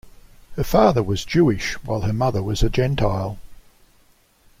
Her 0.55 0.63
father 0.63 1.03
was 1.03 1.23
Jewish 1.23 1.73
while 1.83 2.01
her 2.01 2.11
mother 2.11 2.41
was 2.41 2.63
a 2.63 2.71
gentile. 2.71 3.37